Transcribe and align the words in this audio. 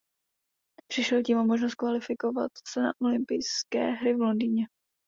Přišel 0.87 1.23
tím 1.23 1.37
o 1.39 1.45
možnost 1.45 1.75
kvalifikovat 1.75 2.51
se 2.67 2.81
na 2.81 2.91
olympijské 3.01 3.79
hry 3.91 4.13
v 4.13 4.19
Londýně. 4.21 4.65